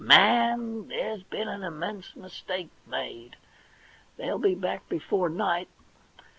[0.01, 3.35] * Man, there's been an immense mistake made.
[4.17, 5.69] They'll be back before night.